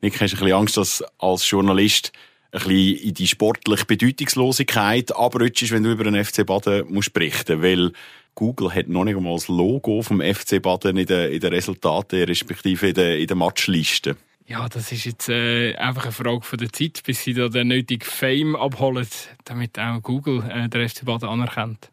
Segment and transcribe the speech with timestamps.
[0.00, 2.12] Nick, hast du ein bisschen Angst, dass als Journalist
[2.52, 7.62] ein bisschen in die sportliche Bedeutungslosigkeit abrutschst, wenn du über den FC Baden musst berichten,
[7.62, 7.92] weil
[8.34, 12.22] Google hat noch nicht einmal das Logo vom FC Baden in den, in den Resultaten,
[12.22, 14.16] respektive in den, in den Matchlisten.
[14.46, 17.68] Ja, das ist jetzt äh, einfach eine Frage von der Zeit, bis sie da den
[17.68, 19.06] nötigen Fame abholen,
[19.44, 21.90] damit auch Google äh, den FC Baden anerkennt.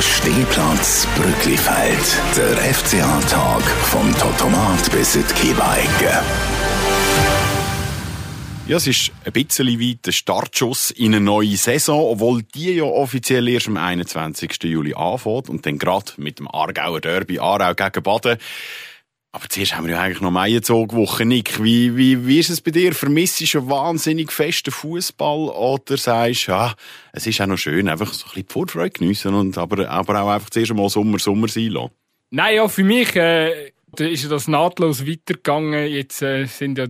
[0.00, 6.22] Stehplatz Brücklifeld, der FCA-Tag vom Totomat bis in die Kiebeicke.
[8.72, 12.84] Ja, es ist ein bisschen weit der Startschuss in eine neue Saison, obwohl die ja
[12.84, 14.62] offiziell erst am 21.
[14.62, 18.38] Juli anfängt und dann gerade mit dem Aargauer Derby Aarau gegen Baden.
[19.30, 21.62] Aber zuerst haben wir ja eigentlich noch Meierzogwoche, Nick.
[21.62, 22.94] Wie, wie, wie ist es bei dir?
[22.94, 26.74] Vermisst du schon wahnsinnig festen Fußball oder sagst ja,
[27.12, 30.22] es ist auch noch schön, einfach so ein bisschen die Vorfreude geniessen und aber, aber
[30.22, 31.90] auch einfach zuerst einmal Sommer, Sommer sein lassen?
[32.30, 35.88] Nein, ja, für mich äh, ist das nahtlos weitergegangen.
[35.88, 36.86] Jetzt äh, sind ja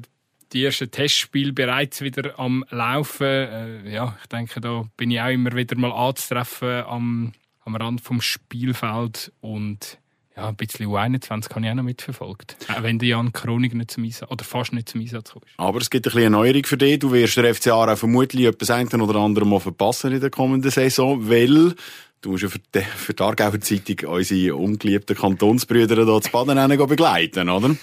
[0.52, 3.26] die ersten Testspiele bereits wieder am Laufen.
[3.26, 7.32] Äh, ja, ich denke, da bin ich auch immer wieder mal anzutreffen am,
[7.64, 9.98] am Rand vom Spielfeld und
[10.36, 12.56] ja, ein bisschen U21 habe ich auch noch mitverfolgt.
[12.68, 15.44] Auch wenn der Jan Kronig nicht zum Einsatz, oder fast nicht zum Einsatz kommt.
[15.58, 16.98] Aber es gibt ein bisschen eine Neuerung für dich.
[16.98, 20.70] Du wirst der FCA auch vermutlich etwas ein oder andere mal verpassen in der kommenden
[20.70, 21.74] Saison, weil
[22.22, 26.88] du musst ja für die, für die Aargauer Zeitung unsere ungeliebten Kantonsbrüder hier zu Baden
[26.88, 27.76] begleiten, oder?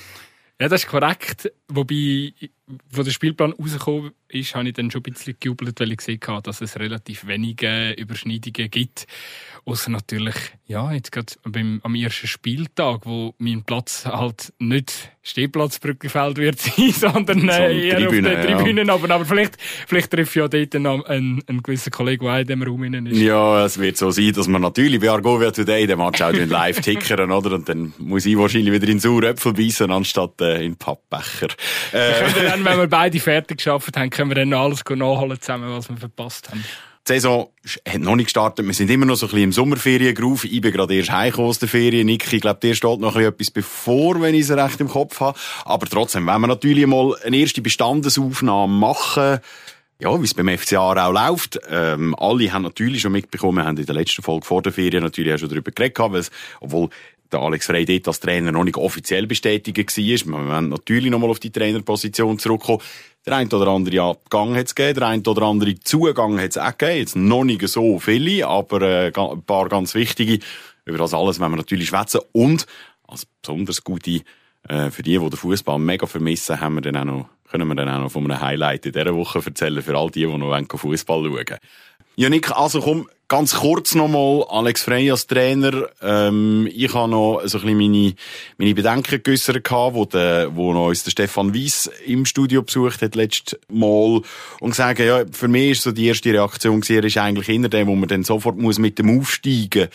[0.59, 1.51] Ja, das ist korrekt.
[1.69, 2.33] Wobei,
[2.91, 6.19] wo der Spielplan rausgekommen ist, habe ich dann schon ein bisschen gejubelt, weil ich gesehen
[6.27, 9.07] habe, dass es relativ wenige Überschneidungen gibt.
[9.65, 16.37] Außer natürlich, ja, jetzt gerade beim, am ersten Spieltag, wo mein Platz halt nicht Stehplatzbrückenfeld
[16.37, 18.87] wird sein, sondern äh, eher Tribüne, auf den Tribünen.
[18.87, 18.93] Ja.
[18.93, 22.47] Aber, aber vielleicht, vielleicht ich ja dort einen, einen, einen gewissen Kollegen, der auch in
[22.47, 23.17] dem Raum ist.
[23.17, 26.81] Ja, es wird so sein, dass man natürlich bei Argovia Today den Match auch live
[26.81, 27.55] tickern, oder?
[27.55, 31.49] Und dann muss ich wahrscheinlich wieder in sauren Äpfel beißen, anstatt äh, in Pappbecher.
[31.91, 32.58] Äh.
[32.63, 35.97] Dann, wenn wir beide fertig geschafft haben, können wir dann alles nachholen zusammen, was wir
[35.97, 36.63] verpasst haben.
[37.07, 37.49] Die Saison
[37.87, 38.65] hat noch nicht gestartet.
[38.65, 40.43] Wir sind immer noch so ein bisschen im Sommerferiengruf.
[40.45, 42.05] Ich bin gerade erst heimgekommen aus der Ferien.
[42.05, 45.37] Nick, ich glaube, dir steht noch etwas bevor, wenn ich es recht im Kopf habe.
[45.65, 49.39] Aber trotzdem, wenn wir natürlich mal eine erste Bestandesaufnahme machen,
[50.01, 51.59] ja, wie es beim FCA auch läuft.
[51.69, 55.03] Ähm, alle haben natürlich schon mitbekommen, wir haben in der letzten Folge vor der Ferien
[55.03, 56.31] natürlich auch schon darüber geredet,
[56.61, 56.89] obwohl
[57.31, 60.41] der Alex Frey dort als Trainer noch nicht offiziell bestätigt war.
[60.41, 62.81] Wir werden natürlich nochmal auf die Trainerposition zurückkommen.
[63.25, 66.57] Der eine oder andere Abgang hat es gegeben, der eine oder andere Zugang hat es
[66.57, 66.99] auch gegeben.
[66.99, 70.39] Jetzt noch nicht so viele, aber äh, ein paar ganz wichtige.
[70.85, 72.21] Über das alles werden wir natürlich schwätzen.
[72.31, 72.65] Und
[73.07, 74.21] als besonders gute,
[74.67, 77.75] äh, für die, die den Fußball mega vermissen, haben wir dann auch noch, können wir
[77.75, 80.67] dann auch noch von einem Highlight in dieser Woche erzählen für all die, die noch
[80.67, 81.59] Fußball schauen
[82.19, 85.87] Janik, also komm, ganz kurz nochmal, Alex Frey als Trainer.
[86.01, 88.13] Ähm, ich habe noch so ein bisschen meine,
[88.57, 93.03] meine Bedenken geäussert gehabt, wo, der, wo noch uns der Stefan Weiss im Studio besucht
[93.03, 94.21] hat, letztes Mal.
[94.59, 97.87] Und gesagt, ja, für mich ist so die erste Reaktion gewesen, ist eigentlich hinter dem,
[97.87, 99.87] wo man dann sofort muss mit dem aufsteigen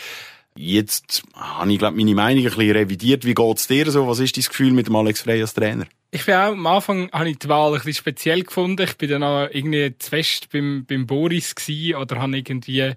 [0.56, 3.24] Jetzt habe ich, glaube meine Meinung ein bisschen revidiert.
[3.24, 4.06] Wie geht's dir so?
[4.06, 5.86] Was ist dein Gefühl mit dem Alex Frey als Trainer?
[6.12, 8.82] Ich bin auch, am Anfang habe ich die Wahl ein bisschen speziell gefunden.
[8.82, 12.92] Ich bin dann auch irgendwie zu fest beim, beim Boris gewesen oder habe irgendwie,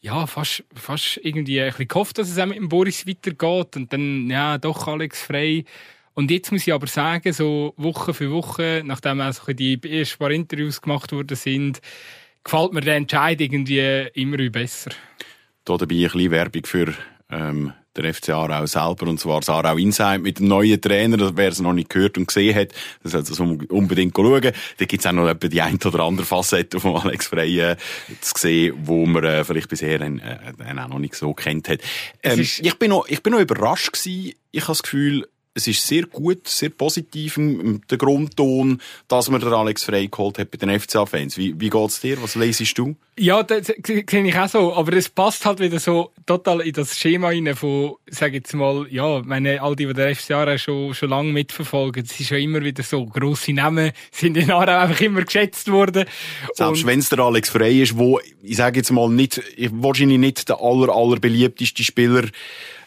[0.00, 3.92] ja, fast, fast irgendwie ein bisschen gehofft, dass es auch mit dem Boris weitergeht und
[3.92, 5.66] dann, ja, doch Alex Frey.
[6.14, 10.18] Und jetzt muss ich aber sagen, so Woche für Woche, nachdem auch so die ersten
[10.18, 11.82] paar Interviews gemacht worden sind,
[12.42, 14.92] gefällt mir der Entscheid irgendwie immer besser.
[15.66, 16.94] Da dabei ein bisschen Werbung für
[17.28, 21.48] ähm, der FC Aarau selber, und zwar das Aarau Insight mit dem neuen Trainer, wer
[21.48, 22.68] es noch nicht gehört und gesehen hat,
[23.02, 24.52] das sollte es unbedingt schauen.
[24.76, 27.76] Da gibt es auch noch die ein oder andere Facette von Alex Frey äh,
[28.20, 30.10] zu sehen, wo man äh, vielleicht bisher äh,
[30.78, 31.80] auch noch nicht so kennt hat.
[32.22, 34.34] Ähm, ich, bin noch, ich bin noch überrascht gewesen.
[34.52, 37.40] Ich habe das Gefühl, es ist sehr gut, sehr positiv
[37.90, 41.38] der Grundton, dass man den Alex Frey geholt hat bei den FCA-Fans.
[41.38, 42.22] Wie, wie geht's dir?
[42.22, 42.94] Was lesest du?
[43.18, 44.74] Ja, das sehe ich auch so.
[44.74, 48.86] Aber es passt halt wieder so total in das Schema rein von, sag jetzt mal,
[48.90, 52.62] ja, meine, all die, die der FCA schon, schon lange mitverfolgen, es ist ja immer
[52.62, 56.04] wieder so, grosse Namen sind in Aarau einfach immer geschätzt worden.
[56.52, 59.40] Selbst wenn es der Alex Frey ist, wo, ich sage jetzt mal nicht,
[59.70, 62.24] wahrscheinlich nicht der aller, aller beliebteste Spieler,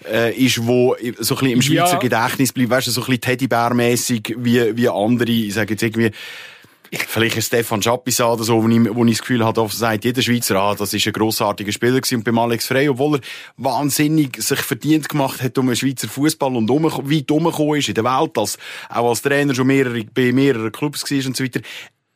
[0.06, 2.00] äh, ist, wo so ein bisschen im Schweizer ja.
[2.00, 6.12] Gedächtnis bleibt, weißt du, so ein bisschen Teddybär-mässig wie, wie andere, ich sage jetzt irgendwie,
[6.92, 10.24] Vielleicht ist Stefan Schapisa oder so, wo ich, wo ich das Gefühl habe, sagt jeder
[10.24, 12.16] Schweizer, ah, das ist ein grossartiger Spieler gewesen.
[12.16, 13.22] Und beim Alex Frey, obwohl er
[13.58, 17.94] wahnsinnig sich verdient gemacht hat um den Schweizer Fußball und um, weit umgekommen ist in
[17.94, 18.58] der Welt, als,
[18.90, 21.60] auch als Trainer schon mehrere, bei mehreren Clubs war und so weiter,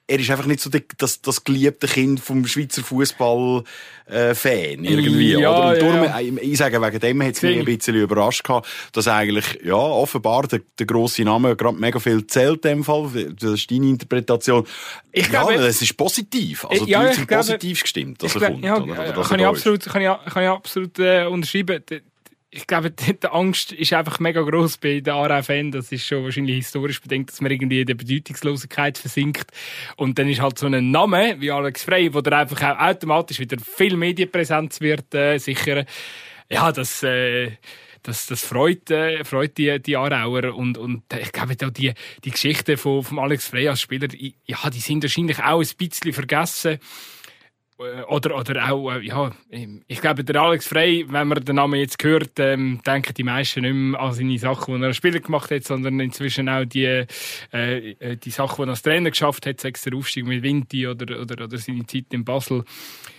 [0.06, 3.64] er ist einfach nicht so das, das geliebte Kind vom Schweizer Fußball
[4.10, 5.70] äh, irgendwie, Ja, oder?
[5.70, 6.20] Und darum, ja.
[6.20, 9.76] ich, ich sage, wegen dem hat es mich ein bisschen überrascht gehabt, dass eigentlich, ja,
[9.76, 13.10] offenbar der, der grosse Name gerade mega viel zählt in dem Fall.
[13.40, 14.68] Das ist deine Interpretation.
[15.14, 16.66] Ich ja, glaube- es ist positiv.
[16.66, 18.64] Also, Ja, die Leute ich sind glaube- positiv gestimmt, dass Ich er kommt.
[18.66, 18.84] ja, oder?
[18.94, 21.82] Oder dass kann, ich absolut, kann, ich, kann ich absolut äh, unterschreiben.
[22.56, 25.72] Ich glaube, die, Angst ist einfach mega groß bei den ARA-Fan.
[25.72, 29.52] Das ist schon wahrscheinlich historisch bedingt, dass man irgendwie in der Bedeutungslosigkeit versinkt.
[29.98, 33.40] Und dann ist halt so ein Name wie Alex Frey, wo der einfach auch automatisch
[33.40, 35.86] wieder viel Medienpräsenz wird, äh, sicher.
[36.50, 37.54] Ja, das, äh,
[38.04, 40.54] das, das freut, äh, freut die, die Aarauer.
[40.54, 44.10] Und, und ich glaube, da die, die Geschichten von, von Alex Frey als Spieler,
[44.46, 46.80] ja, die sind wahrscheinlich auch ein bisschen vergessen.
[47.84, 49.32] Äh, Oder, oder auch, äh, ja,
[49.88, 53.62] ich glaube, der Alex Frey, wenn man den Namen jetzt hört, ähm, denken die meisten
[53.62, 56.86] nicht mehr an seine Sachen, die er als Spieler gemacht hat, sondern inzwischen auch die,
[56.86, 57.06] äh,
[57.52, 60.88] äh, die Sachen, die er als Trainer geschafft hat, sei es der Aufstieg mit Vinti
[60.88, 62.64] oder, oder, oder seine Zeit in Basel.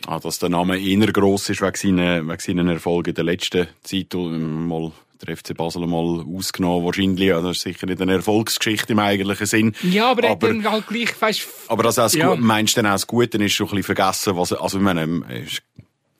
[0.06, 4.14] Ah, dass der Name eher gross ist wegen seinen, wegen seinen Erfolgen der letzten Zeit.
[4.14, 4.92] Mal
[5.24, 7.28] der FC Basel mal ausgenommen, wahrscheinlich.
[7.28, 9.74] Ja, das ist sicher nicht eine Erfolgsgeschichte im eigentlichen Sinn.
[9.82, 12.34] Ja, aber, er aber, dann halt gleich, weißt, aber das auch Ja.
[12.36, 15.02] Meinst du dann auch das Gute ist schon ein bisschen vergessen, was, also, ich meine,
[15.44, 15.62] ist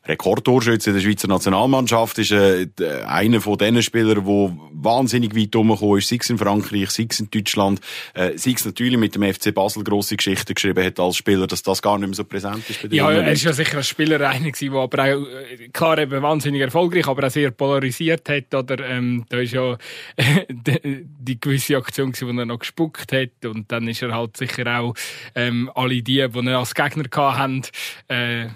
[0.06, 2.66] Rekordtorschütze der Schweizer Nationalmannschaft, ist äh,
[3.06, 7.20] einer von den Spielern, der wahnsinnig weit rumgekommen ist, sei es in Frankreich, sei es
[7.20, 7.80] in Deutschland,
[8.12, 11.62] äh, sei es natürlich mit dem FC Basel grosse Geschichten geschrieben hat als Spieler, dass
[11.62, 13.88] das gar nicht mehr so präsent ist bei den Ja, er ist ja sicher als
[13.88, 18.54] Spieler einer der aber auch, äh, klar eben wahnsinnig erfolgreich, aber auch sehr polarisiert hat,
[18.54, 19.76] oder, ähm, da ist ja
[20.48, 24.80] die, die gewisse Aktion wo er noch gespuckt hat, und dann ist er halt sicher
[24.80, 24.94] auch,
[25.34, 27.62] ähm, alle die, die er als Gegner gehabt haben,
[28.08, 28.48] äh,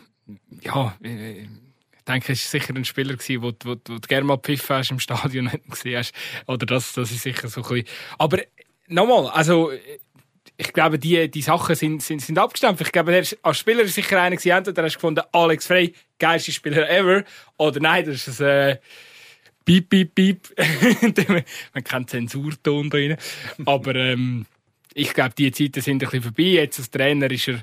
[0.63, 4.25] ja, äh, ich denke, es war sicher ein Spieler, gewesen, wo, wo, wo du gerne
[4.25, 6.15] mal pfiffen hast im Stadion gesehen hast.
[6.47, 7.89] Oder das, das ist sicher so ein bisschen.
[8.19, 8.39] Aber
[8.87, 9.71] nochmal, also,
[10.57, 12.81] ich glaube, die, die Sachen sind, sind, sind abgestampft.
[12.81, 16.53] Ich glaube, ist als Spieler sicher einer gewesen, entweder hast du gefunden, Alex Frey, geilster
[16.53, 17.25] Spieler ever,
[17.59, 18.79] oder nein, das ist ein, äh,
[19.65, 20.55] Piep, piep, piep.
[21.75, 23.19] Man kennt Zensurton da rein.
[23.67, 24.47] Aber, ähm,
[24.95, 26.43] ich glaube, die Zeiten sind ein bisschen vorbei.
[26.43, 27.63] Jetzt als Trainer ist er,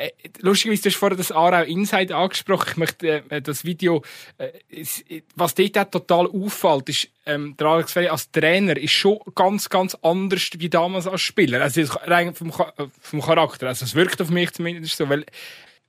[0.00, 2.68] äh, lustigerweise, du hast vorher das Aarau Inside angesprochen.
[2.70, 4.02] Ich möchte äh, das Video,
[4.38, 8.92] äh, äh, was dort auch total auffällt, ist, ähm, der Alex Frey als Trainer ist
[8.92, 11.60] schon ganz, ganz anders wie damals als Spieler.
[11.60, 13.68] Also rein vom, äh, vom Charakter.
[13.68, 15.26] Also es wirkt auf mich zumindest so, weil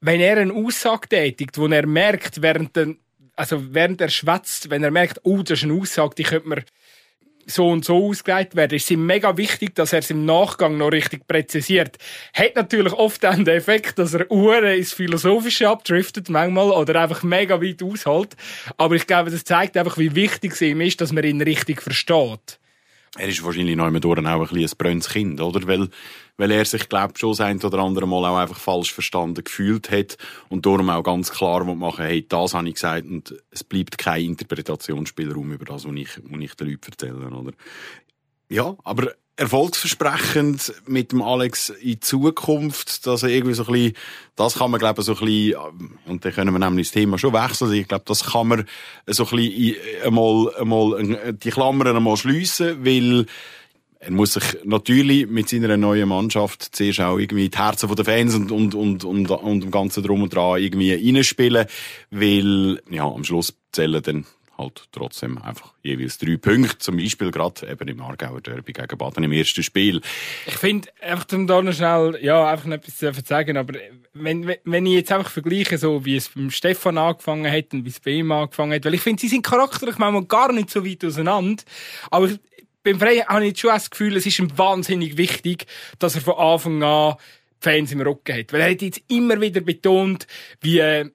[0.01, 2.99] wenn er eine Aussage tätigt, wo er merkt, während, den,
[3.37, 6.63] also während er schwätzt, wenn er merkt, oh, das ist eine Aussage, die könnte man
[7.53, 10.77] so und so ausgelegt werden, ist es ihm mega wichtig, dass er es im Nachgang
[10.77, 11.97] noch richtig präzisiert.
[12.33, 17.23] Hat natürlich oft dann den Effekt, dass er Uhren ins Philosophische abdriftet, manchmal, oder einfach
[17.23, 18.35] mega weit aushält.
[18.77, 21.81] Aber ich glaube, das zeigt einfach, wie wichtig es ihm ist, dass man ihn richtig
[21.81, 22.59] versteht.
[23.17, 25.67] Er ist wahrscheinlich noch durch auch ein bisschen ein brönnes Kind, oder?
[25.67, 25.89] Weil,
[26.37, 29.91] weil er sich, glaube schon das ein oder andere Mal auch einfach falsch verstanden gefühlt
[29.91, 30.17] hat
[30.47, 34.23] und darum auch ganz klar machen, hey, das habe ich gesagt und es bleibt kein
[34.23, 37.51] Interpretationsspielraum über das, was ich, was ich den Leuten erzähle, oder?
[38.49, 43.93] Ja, aber erfolgsversprechend mit dem Alex in Zukunft, dass er irgendwie so ein bisschen,
[44.35, 45.55] das kann man glaube ich so ein bisschen,
[46.05, 48.65] und dann können wir nämlich das Thema schon wechseln, ich glaube, das kann man
[49.07, 53.25] so ein bisschen in- einmal, einmal die Klammern einmal schliessen, weil
[53.99, 58.33] er muss sich natürlich mit seiner neuen Mannschaft zuerst auch irgendwie die Herzen der Fans
[58.33, 61.67] und, und, und, und, und dem Ganzen drum und dran irgendwie reinspielen,
[62.09, 64.25] weil, ja, am Schluss zählen dann
[64.57, 69.23] halt trotzdem einfach jeweils drei Punkte, zum Beispiel gerade eben im Aargauer Derby gegen Baden
[69.23, 70.01] im ersten Spiel.
[70.45, 73.73] Ich finde, einfach um da noch schnell, ja, einfach noch etwas zu sagen, aber
[74.13, 77.89] wenn, wenn- ich jetzt einfach vergleiche, so wie es beim Stefan angefangen hat und wie
[77.89, 80.85] es bei ihm angefangen hat, weil ich finde, sie sind charakterlich manchmal gar nicht so
[80.85, 81.63] weit auseinander,
[82.09, 82.39] aber ich,
[82.83, 85.65] beim Frey habe ich schon das Gefühl, es ist ihm wahnsinnig wichtig,
[85.99, 87.15] dass er von Anfang an
[87.59, 88.51] Fans im Rücken hat.
[88.51, 90.25] Weil er hat jetzt immer wieder betont,
[90.61, 91.09] wie, äh,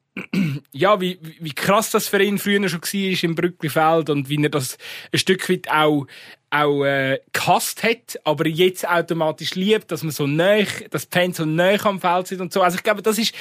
[0.73, 4.49] ja, wie, wie- krass das für ihn früher schon war im Brücklifeld und wie er
[4.51, 4.79] das
[5.13, 6.07] ein Stück weit auch,
[6.51, 11.37] auch äh, gehasst hat, aber jetzt automatisch liebt, dass man so nah, dass die Fans
[11.37, 12.63] so nah am Feld sind und so.
[12.63, 13.35] Also ich glaube, das ist,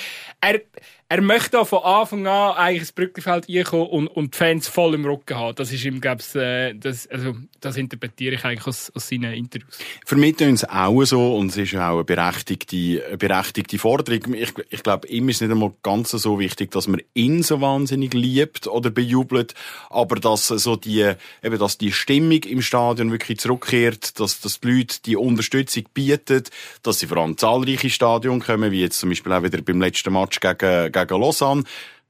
[0.46, 0.62] er,
[1.08, 4.96] er möchte da von Anfang an eigentlich ins Brücklifeld reinkommen und, und die Fans voll
[4.96, 5.56] im Rücken haben.
[5.56, 9.34] Das ist ihm, glaube ich, äh, das, also, das interpretiere ich eigentlich aus, aus seinen
[9.34, 9.78] Interviews.
[10.04, 14.34] Für mich tun es auch so und es ist auch eine berechtigte, eine berechtigte Forderung.
[14.34, 18.16] Ich, ich glaube, ihm ist nicht einmal ganz so wichtig, dass man ihn so wahnsinnig
[18.16, 19.54] liebt oder bejubelt,
[19.92, 24.68] aber dass so die, eben, dass die Stimmung im Stadion wirklich zurückkehrt, dass, dass die
[24.72, 26.44] Leute die Unterstützung bieten,
[26.82, 30.12] dass sie vor allem zahlreiche Stadion kommen, wie jetzt zum Beispiel auch wieder beim letzten
[30.12, 31.64] Match gegen, gegen Lausanne.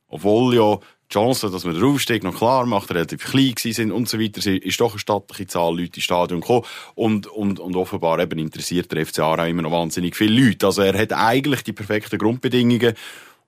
[0.07, 0.79] Obwohl ja
[1.09, 4.79] die Chance, dass man draufsteigt, noch klar macht, relativ klein sind und so weiter, ist
[4.79, 6.63] doch eine stattliche Zahl Leute ins Stadion gekommen.
[6.95, 10.65] Und, und, und offenbar eben interessiert der FC Aarau immer noch wahnsinnig viele Leute.
[10.65, 12.93] Also er hat eigentlich die perfekten Grundbedingungen.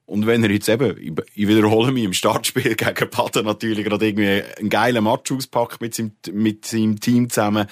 [0.07, 4.41] Und wenn er jetzt eben, ich wiederhole mich, im Startspiel gegen Baden natürlich gerade irgendwie
[4.57, 7.67] einen geilen Match auspackt mit seinem, mit seinem Team zusammen,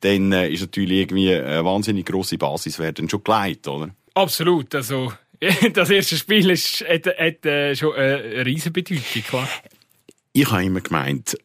[0.00, 3.90] dann äh, ist natürlich irgendwie eine wahnsinnig grosse Basis werden schon geleitet, oder?
[4.14, 4.72] Absolut.
[4.74, 5.12] Also,
[5.72, 9.48] das erste Spiel ist, hat, hat äh, schon eine riesige Bedeutung, klar.
[10.32, 11.36] Ich habe immer gemeint,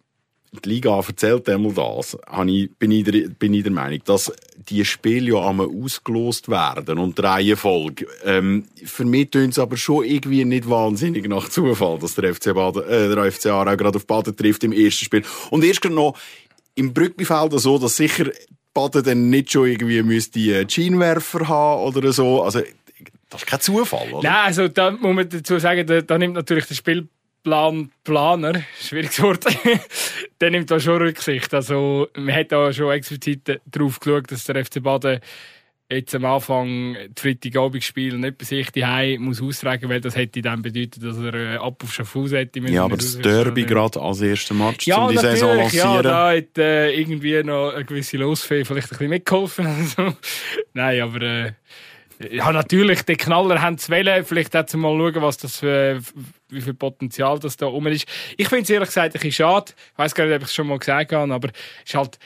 [0.64, 2.18] die Liga erzählt einmal das,
[2.80, 4.32] bin, ich der, bin ich der Meinung, dass
[4.70, 8.08] die Spiele ja einmal ausgelost werden und die Reihenfolge.
[8.24, 12.54] Ähm, für mich tun es aber schon irgendwie nicht wahnsinnig nach Zufall, dass der FC,
[12.54, 15.24] Baden, äh, der FC Aarau gerade auf Baden trifft im ersten Spiel.
[15.50, 16.18] Und erst noch
[16.76, 18.30] im Brückbifeld so, dass sicher
[18.74, 22.44] Baden dann nicht schon irgendwie müsste äh, Scheinwerfer haben oder so.
[22.44, 22.62] Also,
[23.36, 24.30] das ist kein Zufall, oder?
[24.30, 27.08] Nein, also da muss man dazu sagen, da, da nimmt natürlich das Spiel
[27.44, 29.46] Plan, Planer, schwieriges Wort,
[30.42, 31.54] der nimmt da schon Rücksicht.
[31.54, 35.20] Also, man hat da schon explizit darauf geschaut, dass der FC Baden
[35.92, 40.62] jetzt am Anfang die Freitagabendspiel nicht bei sich die muss austragen, weil das hätte dann
[40.62, 44.56] bedeutet, dass er äh, ab auf Schaffhausen hätte Ja, aber das Derby gerade als erster
[44.56, 45.94] Match ja, um die Saison lancieren.
[45.94, 49.68] Ja, da hat äh, irgendwie noch eine gewisse Losfee vielleicht ein bisschen mitgeholfen.
[49.76, 50.16] Also,
[50.74, 51.52] nein, aber äh,
[52.20, 54.24] ja, natürlich, die Knaller haben es wählen.
[54.26, 56.00] Vielleicht auch mal schauen, was das für,
[56.50, 58.08] wie viel Potenzial das da oben ist.
[58.38, 59.74] Ich finde es ehrlich gesagt ein bisschen schade.
[59.94, 62.20] Ich weiß gar nicht, ob ich es schon mal gesagt habe, aber es ist halt,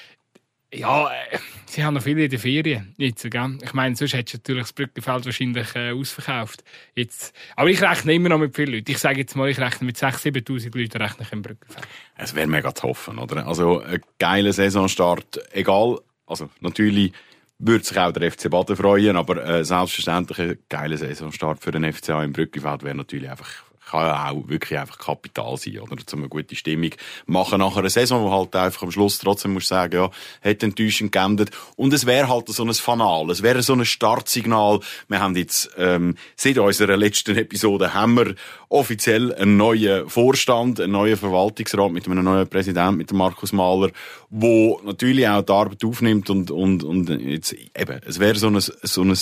[0.72, 2.94] ja, äh, sie haben noch viele in den Ferien.
[2.98, 3.58] Jetzt, gell?
[3.64, 6.64] Ich meine, sonst hättest du natürlich das Brückenfeld wahrscheinlich äh, ausverkauft.
[6.96, 8.92] Jetzt, aber ich rechne immer noch mit vielen Leuten.
[8.92, 11.88] Ich sage jetzt mal, ich rechne mit 6.000, 7.000 Leuten rechne ich im Brückenfeld.
[12.18, 13.48] Es wäre mega zu hoffen, oder?
[13.48, 17.14] Also, ein geiler Saisonstart, egal, also natürlich,
[17.60, 21.92] würde sich auch der FC Baden freuen, aber äh, selbstverständlich ein geiler Saisonstart für den
[21.92, 23.50] FCA im Brückenfeld wäre natürlich einfach
[23.90, 25.98] kann ja auch wirklich einfach Kapital sein, oder?
[26.06, 26.92] Zum eine gute Stimmung
[27.26, 30.12] machen nach einer Saison, wo halt einfach am Schluss trotzdem muss sagen, ja,
[30.44, 31.52] hat enttäuschend geendet.
[31.76, 34.80] Und es wäre halt so ein Fanal, es wäre so ein Startsignal.
[35.08, 38.36] Wir haben jetzt, ähm, seit unserer letzten Episode haben wir
[38.70, 43.92] offiziell einen neuen Vorstand, einen neuen Verwaltungsrat mit einem neuen Präsidenten, mit dem Markus Mahler,
[44.30, 48.60] wo natürlich auch die Arbeit aufnimmt und, und, und jetzt eben, es wäre so ein,
[48.60, 49.18] so ein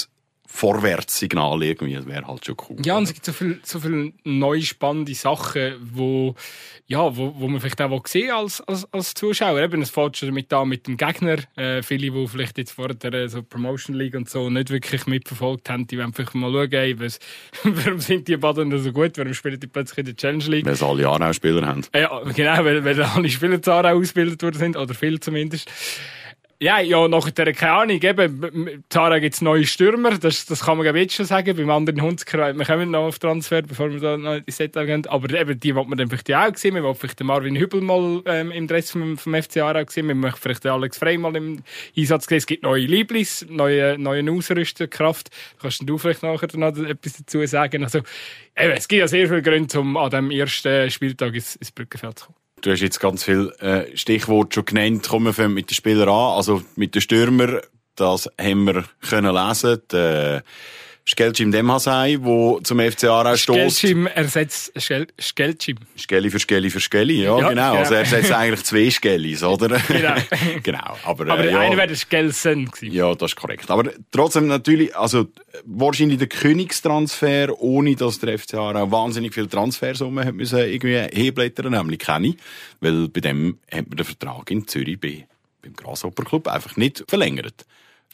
[0.47, 1.93] Vorwärtssignal irgendwie.
[1.93, 2.77] Das wäre halt schon cool.
[2.83, 6.35] Ja, und es gibt so viele so viel neue spannende Sachen, wo,
[6.87, 9.59] ja, wo, wo man vielleicht auch sehen als, als, als Zuschauer.
[9.59, 11.37] Eben, es fällt schon damit an mit dem Gegner.
[11.57, 15.69] Äh, viele, die vielleicht jetzt vor der so Promotion League und so nicht wirklich mitverfolgt
[15.69, 17.19] haben, die wollen vielleicht mal schauen, ey, was,
[17.63, 19.17] warum sind die Baden so gut?
[19.17, 20.65] Warum spielen die plötzlich in der Challenge League?
[20.65, 21.83] Weil sie alle Aarau-Spieler haben.
[21.93, 25.69] Ja, genau, weil, weil alle Spieler zu Aarau ausgebildet worden sind, oder viel zumindest.
[26.59, 30.95] Ja, ja, nach der, keine Ahnung, eben, Zara gibt's neue Stürmer, das, das kann man
[30.95, 34.37] jetzt schon sagen, beim anderen Hundsker, wir kommen noch auf Transfer, bevor wir da noch
[34.37, 37.19] in Setup gehen, aber eben, die wollen wir dann vielleicht auch sehen, wir wollen vielleicht
[37.19, 40.63] den Marvin Hübel mal ähm, im Dress vom, vom FC Aarau sehen, wir möchten vielleicht
[40.63, 41.61] den Alex Frey mal im
[41.95, 45.29] Einsatz sehen, es gibt neue Lieblis, neue, neue Ausrüsterkraft,
[45.61, 49.43] kannst du vielleicht nachher noch etwas dazu sagen, also, eben, es gibt ja sehr viele
[49.43, 52.46] Gründe, um an dem ersten Spieltag ins, ins Brückenfeld zu kommen.
[52.61, 55.07] Du hast jetzt ganz viel äh, Stichworte schon genannt.
[55.07, 56.35] Kommen wir mit den Spielern an.
[56.35, 57.61] Also mit den Stürmer,
[57.95, 59.81] das haben wir können lesen.
[59.91, 60.39] Die,
[61.07, 63.77] Skelcim Demhasei, wo zum FC Aarau stößt.
[63.77, 65.77] Skelcim ersetzt Skelcim.
[65.97, 67.49] Skelli für Skelli für Skelli, ja, ja genau.
[67.49, 67.75] genau.
[67.75, 69.79] Also er ersetzt eigentlich zwei Skellis, oder?
[69.87, 70.15] Genau.
[70.63, 70.97] genau.
[71.05, 72.93] Aber, aber äh, der eine wäre der Skelsen gewesen.
[72.93, 73.71] Ja, das ist korrekt.
[73.71, 75.27] Aber trotzdem natürlich, also
[75.63, 81.71] wahrscheinlich der Königstransfer, ohne dass der FC Aarau wahnsinnig viel Transfersumme hat müssen irgendwie heblättern,
[81.71, 82.35] nämlich keine.
[82.81, 85.25] Weil bei dem hat man den Vertrag in Zürich bei,
[85.61, 87.65] beim Grasshopper Club einfach nicht verlängert.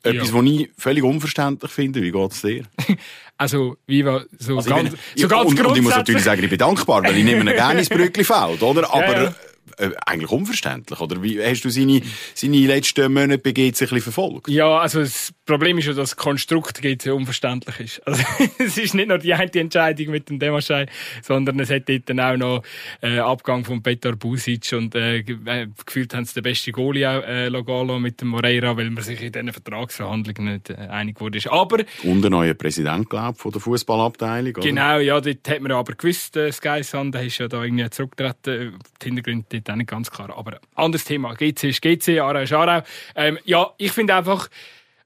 [0.04, 0.36] Etwas, ja.
[0.36, 2.02] was ich völlig unverständlich finde.
[2.02, 2.64] Wie geht es dir?
[3.36, 6.44] Also, wie war so also ganz, bin, so ganz und, und ich muss natürlich sagen,
[6.44, 8.94] ich bin dankbar, weil ich nehme ihn gerne ins Brückli-Feld, oder?
[8.94, 9.36] Aber, ja, ja
[9.78, 11.00] äh, eigentlich unverständlich.
[11.00, 12.02] Oder wie hast du seine,
[12.34, 14.48] seine letzten Monate bei GC ein bisschen verfolgt?
[14.50, 18.08] Ja, also das Problem ist ja, dass das Konstrukt GC unverständlich ist.
[18.08, 18.24] Also
[18.58, 20.88] es ist nicht nur die eine Entscheidung mit dem Demaschei,
[21.22, 22.64] sondern es hat dort dann auch noch
[23.02, 27.24] äh, Abgang von Petar Busic und äh, äh, gefühlt haben sie den besten Goalie auch
[27.24, 31.40] äh, Logalo mit dem Moreira, weil man sich in diesen Vertragsverhandlungen nicht äh, einig wurde.
[31.52, 34.54] Aber, und der neue Präsident, glaube ich, von der Fußballabteilung.
[34.54, 37.90] Genau, ja, dort hat man aber gewusst, äh, Sky Sun, der ist ja da irgendwie
[37.90, 38.78] zurückgetreten.
[39.02, 40.36] Die Hintergründe dort auch nicht ganz klar.
[40.38, 41.34] Aber anderes Thema.
[41.34, 42.84] GC ist GC, Aarau ist Aarau.
[43.16, 44.50] Ähm, ja, ich finde einfach,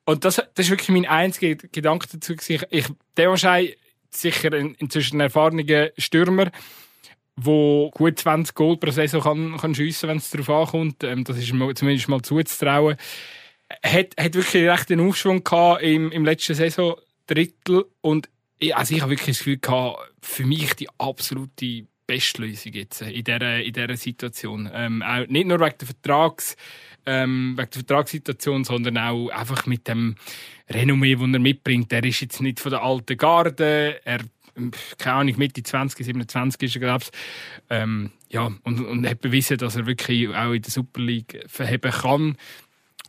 [0.05, 2.33] und das, das ist wirklich mein einziger Gedanke dazu.
[2.47, 2.85] Ich,
[3.17, 3.77] der wahrscheinlich
[4.09, 6.51] sicher in, inzwischen ein erfahrener Stürmer,
[7.35, 11.03] wo gut 20 Goal pro Saison kann, kann schiessen, wenn es darauf ankommt.
[11.03, 12.97] Ähm, das ist mal, zumindest mal zuzutrauen.
[13.83, 16.95] Hat, hat wirklich recht einen Aufschwung gehabt im, im letzten Saison
[17.27, 18.29] Drittel und
[18.71, 23.23] also ich habe wirklich das Gefühl gehabt, für mich die absolute beste Lösung jetzt in
[23.23, 24.69] dieser, in dieser Situation.
[24.73, 26.55] Ähm, auch nicht nur wegen der Vertrags,
[27.05, 30.15] ähm, wegen der Vertragssituation, sondern auch einfach mit dem
[30.69, 31.93] Renommee, das er mitbringt.
[31.93, 34.19] Er ist jetzt nicht von der alten Garde, er
[34.97, 37.11] keine Ahnung, Mitte 20, 27 ist er, glaube ich.
[37.69, 41.91] Ähm, ja, und, und hat bewiesen, dass er wirklich auch in der Super League verheben
[41.91, 42.37] kann.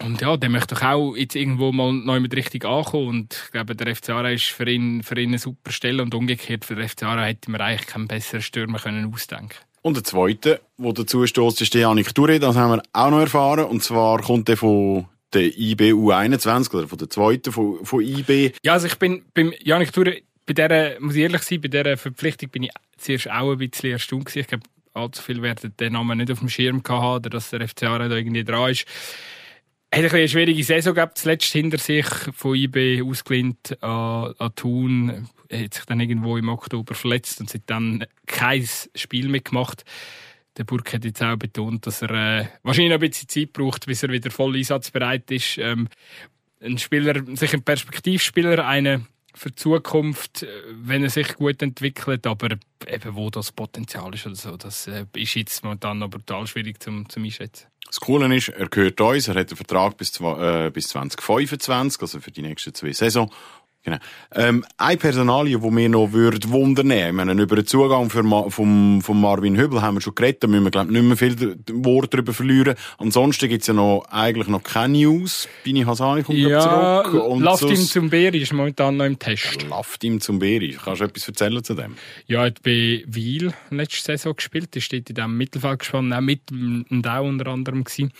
[0.04, 3.08] Und ja, der möchte doch auch jetzt irgendwo mal neu mit richtig ankommen.
[3.08, 6.02] Und ich glaube, der FC Aarau ist für ihn, für ihn eine super Stelle.
[6.02, 9.96] Und umgekehrt, für den FC Aarau hätte man eigentlich keinen besseren Stürmer können ausdenken Und
[9.96, 12.38] der zweite, der dazu stößt, ist der Janik Touré.
[12.38, 13.64] Das haben wir auch noch erfahren.
[13.64, 18.52] Und zwar kommt der von der IB U21 oder von der zweiten von, von IB.
[18.62, 21.96] Ja, also ich bin beim Janik Touré, bei der, muss ich ehrlich sein, bei dieser
[21.96, 24.40] Verpflichtung bin ich zuerst auch ein bisschen erstaunt gewesen.
[24.40, 24.64] Ich glaube,
[24.94, 28.08] allzu viel werden den Namen nicht auf dem Schirm haben oder dass der FC Aarau
[28.08, 28.86] da irgendwie dran ist.
[29.90, 35.28] Hat eine schwierige Saison gehabt, zuletzt hinter sich von IB ausgelehnt an, an Thun.
[35.48, 39.84] Er hat sich dann irgendwo im Oktober verletzt und seitdem kein Spiel mitgemacht.
[40.58, 43.86] Der Burg hat jetzt auch betont, dass er äh, wahrscheinlich noch ein bisschen Zeit braucht,
[43.86, 45.56] bis er wieder voll einsatzbereit ist.
[45.56, 45.88] Ähm,
[46.60, 50.48] ein Spieler, sich ein Perspektivspieler, eine für die Zukunft, äh,
[50.82, 52.56] wenn er sich gut entwickelt, aber
[52.86, 56.82] eben wo das Potenzial ist oder so, das äh, ist jetzt momentan noch brutal schwierig
[56.82, 57.66] zum, zum einschätzen.
[57.86, 62.20] Das Coole ist, er gehört uns, er hat einen Vertrag bis, äh, bis 2025, also
[62.20, 63.32] für die nächsten zwei Saison.
[63.84, 63.98] Genau.
[64.34, 68.50] Ähm, eine Personalie, die mir noch würde wundern würde, meine, über den Zugang für Ma
[68.50, 71.58] vom, vom Marvin Hübel haben wir schon geredet, da müssen wir, glaube nicht mehr viel
[71.72, 72.74] Wort darüber verlieren.
[72.98, 75.48] Ansonsten gibt es ja noch, eigentlich noch keine News.
[75.64, 77.24] Bini Hasani kommt ja, zurück.
[77.24, 79.66] Und Laftim zum Beri ist momentan noch im Test.
[79.68, 80.76] Laftim zum Beri.
[80.82, 81.96] Kannst du etwas erzählen zu dem?
[82.26, 84.74] Ja, er hat bei Wiel letzte Saison gespielt.
[84.74, 88.12] Er steht in diesem Mittelfeld gespannt, auch mit Endau unter anderem gewesen.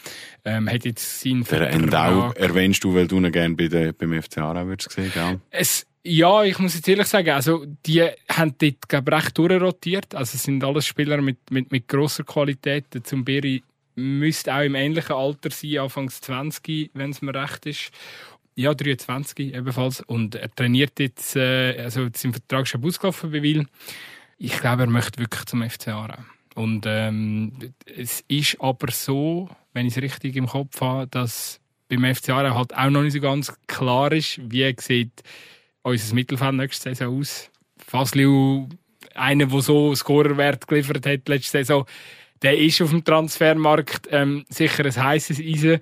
[0.45, 4.23] Ähm, hat jetzt seinen Der Endau erwähnst du, weil du ihn gerne bei der, beim
[4.23, 5.41] FC Aarau würdest sehen, gell?
[5.51, 10.15] Es, ja, ich muss jetzt ehrlich sagen, also die haben dort glaub, recht durchrotiert.
[10.15, 12.87] Also es sind alles Spieler mit, mit, mit grosser Qualität.
[12.95, 13.63] Der Zumberi
[13.95, 17.91] müsste auch im ähnlichen Alter sein, Anfangs 20, wenn es mir recht ist.
[18.55, 20.01] Ja, 23 ebenfalls.
[20.01, 23.67] Und er trainiert jetzt, äh, also sein Vertrag ist schon ausgelaufen bei Wil.
[24.39, 26.23] Ich glaube, er möchte wirklich zum FC Aarau.
[26.55, 27.53] Und ähm,
[27.87, 32.55] es ist aber so, wenn ich es richtig im Kopf habe, dass beim FC Aarau
[32.55, 35.23] halt auch noch nicht so ganz klar ist, wie sieht
[35.83, 37.51] unser Mittelfeld nächste Saison aus.
[37.79, 38.69] Fasliu,
[39.15, 41.87] einer, der so Scorerwert geliefert hat letzte Saison,
[42.43, 45.81] der ist auf dem Transfermarkt ähm, sicher ein heißes Eisen.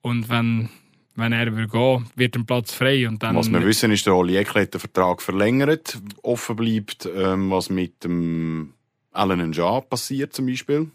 [0.00, 0.68] Und wenn,
[1.14, 3.06] wenn er will gehen, wird ein Platz frei.
[3.06, 5.98] Und dann was wir wissen, ist, der Oli Eckle hat den Vertrag verlängert.
[6.22, 8.72] Offen bleibt, ähm, was mit dem
[9.12, 10.90] Alan Njah passiert zum Beispiel.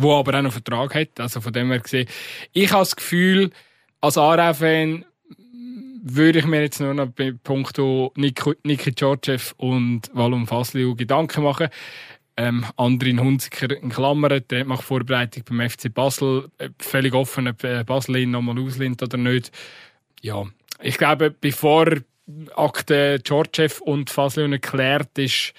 [0.00, 1.18] Wo aber auch noch einen Vertrag hat.
[1.18, 2.08] Also von dem her gesehen.
[2.52, 3.50] Ich habe das Gefühl,
[4.00, 5.04] als Aarau-Fan
[6.02, 11.42] würde ich mir jetzt nur noch bei Punkto Niki, Niki Georgiev und Valum Fasliu Gedanken
[11.42, 11.68] machen.
[12.36, 16.48] Ähm, Andrin Hunziker in Klammern, der macht Vorbereitung beim FC Basel.
[16.78, 19.50] Völlig offen, ob äh, Basel ihn nochmal auslehnt oder nicht.
[20.22, 20.44] Ja,
[20.80, 21.96] ich glaube, bevor
[22.54, 25.52] Akte Georgiev und Fasliu erklärt ist,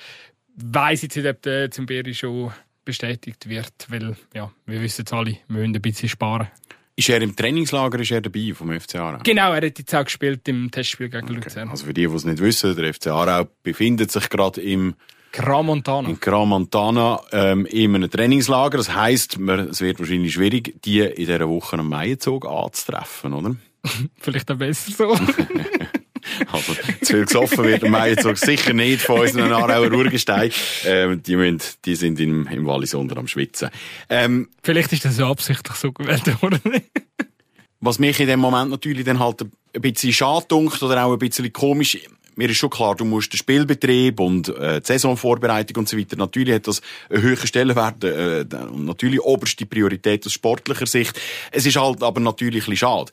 [0.56, 2.54] weiß ich nicht, ob der Zimberi schon
[2.90, 6.48] bestätigt wird, weil ja, wir wissen es alle, wir müssen ein bisschen sparen.
[6.96, 9.20] Ist er im Trainingslager ist er dabei vom FC Aarau?
[9.24, 11.36] Genau, er hat jetzt auch gespielt im Testspiel gegen okay.
[11.36, 11.70] Luzern.
[11.70, 14.96] Also für die, die es nicht wissen, der FC Aarau befindet sich gerade im
[15.32, 16.10] Gramontana.
[16.10, 18.78] In Gramontana ähm, in einem Trainingslager.
[18.78, 23.56] Das heisst, es wird wahrscheinlich schwierig, die in dieser Woche am Maienzug anzutreffen, oder?
[24.20, 25.16] Vielleicht auch besser so.
[26.52, 30.52] Also, zu viel gesoffen wird am Maienzug sicher nicht von unseren Aarauer Urgestein.
[30.86, 33.70] Ähm, die, müssen, die sind im, im Wallis unter am Schwitzen.
[34.10, 36.60] Ähm, Vielleicht ist das ja absichtlich so gewählt worden.
[37.82, 41.20] was mich in dem Moment natürlich dann halt ein bisschen schade dunkt oder auch ein
[41.20, 41.98] bisschen komisch,
[42.36, 46.16] mir ist schon klar, du musst den Spielbetrieb und äh, die Saisonvorbereitung und so weiter,
[46.16, 51.20] natürlich hat das einen höheren Stellenwert äh, und natürlich oberste Priorität aus sportlicher Sicht.
[51.52, 53.12] Es ist halt aber natürlich ein bisschen schade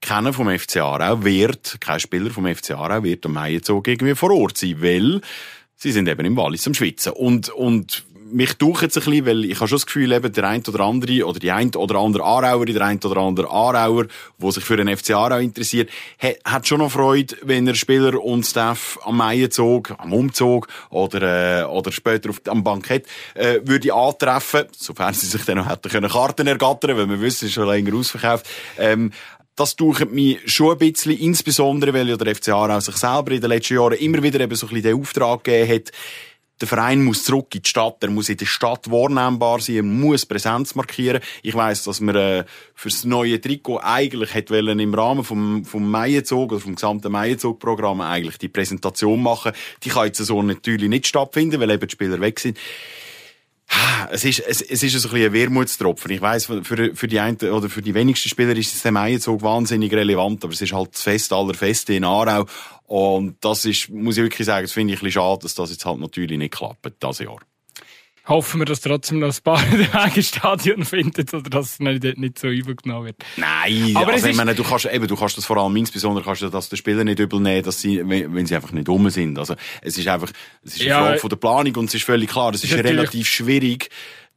[0.00, 4.30] keiner vom FC Aarau wird, kein Spieler vom FC Aarau wird am Maienzug irgendwie vor
[4.30, 5.20] Ort sein, weil
[5.76, 7.12] sie sind eben im Wallis am Schwitzen.
[7.12, 10.44] Und, und mich ducht jetzt ein bisschen, weil ich habe schon das Gefühl, eben der
[10.44, 14.06] ein oder andere, oder die ein oder andere Aarauer, der ein oder andere Aarauer,
[14.38, 15.90] der sich für den FC Aarau interessiert,
[16.44, 21.64] hat schon noch Freude, wenn er Spieler und Staff am Maienzug, am Umzug oder, äh,
[21.64, 26.10] oder später auf, am Bankett, äh, würde antreffen, sofern sie sich dann noch hätten können
[26.10, 29.12] Karten ergattern, weil wir wissen, es ist schon länger ausverkauft, ähm,
[29.60, 33.42] das taucht mich schon ein bisschen, insbesondere weil ja der FC Aarau sich selber in
[33.42, 35.92] den letzten Jahren immer wieder eben so ein bisschen den Auftrag gegeben hat,
[36.60, 39.82] der Verein muss zurück in die Stadt, er muss in der Stadt wahrnehmbar sein, er
[39.82, 41.20] muss Präsenz markieren.
[41.42, 42.44] Ich weiss, dass man äh,
[42.74, 48.00] fürs neue Trikot eigentlich hätte wollen, im Rahmen vom, vom Maienzug oder vom gesamten Maienzug-Programm
[48.02, 49.52] eigentlich die Präsentation machen.
[49.84, 52.58] Die kann jetzt so natürlich nicht stattfinden, weil eben die Spieler weg sind.
[54.10, 56.10] Es ist, es, es ist ein, bisschen ein Wermutstropfen.
[56.10, 59.40] Ich weiss, für, für die einen, oder für die wenigsten Spieler ist es dem so
[59.40, 62.46] wahnsinnig relevant, aber es ist halt das Fest aller Feste in Aarau.
[62.86, 65.70] Und das ist, muss ich wirklich sagen, das finde ich ein bisschen schade, dass das
[65.70, 67.38] jetzt halt natürlich nicht klappt, dieses Jahr
[68.30, 69.62] hoffen wir, dass trotzdem noch ein paar
[70.16, 73.16] ins Stadion findet oder dass es nicht, nicht so übergenommen wird.
[73.36, 76.40] Nein, aber also ich meine, du kannst, eben, du kannst das vor allem insbesondere kannst
[76.40, 79.38] du das den Spielern nicht übel nehmen, dass sie, wenn sie einfach nicht um sind.
[79.38, 80.30] Also, es ist einfach,
[80.64, 82.72] es ist eine ja, Frage von der Planung und es ist völlig klar, es ist
[82.72, 83.90] relativ schwierig,